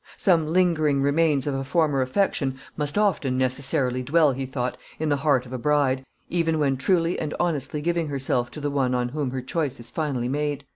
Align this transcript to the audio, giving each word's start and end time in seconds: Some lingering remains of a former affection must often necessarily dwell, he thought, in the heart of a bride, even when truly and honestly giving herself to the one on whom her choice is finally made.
Some 0.17 0.47
lingering 0.47 1.03
remains 1.03 1.45
of 1.45 1.53
a 1.53 1.63
former 1.63 2.01
affection 2.01 2.57
must 2.75 2.97
often 2.97 3.37
necessarily 3.37 4.01
dwell, 4.01 4.31
he 4.31 4.47
thought, 4.47 4.75
in 4.97 5.09
the 5.09 5.17
heart 5.17 5.45
of 5.45 5.53
a 5.53 5.59
bride, 5.59 6.03
even 6.27 6.57
when 6.57 6.75
truly 6.75 7.19
and 7.19 7.35
honestly 7.39 7.83
giving 7.83 8.07
herself 8.07 8.49
to 8.53 8.59
the 8.59 8.71
one 8.71 8.95
on 8.95 9.09
whom 9.09 9.29
her 9.29 9.43
choice 9.43 9.79
is 9.79 9.91
finally 9.91 10.27
made. 10.27 10.65